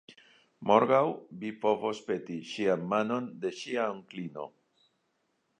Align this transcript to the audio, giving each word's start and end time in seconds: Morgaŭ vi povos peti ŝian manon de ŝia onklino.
Morgaŭ 0.71 1.01
vi 1.43 1.51
povos 1.65 2.01
peti 2.09 2.39
ŝian 2.53 2.89
manon 2.95 3.31
de 3.45 3.55
ŝia 3.61 3.87
onklino. 3.97 4.51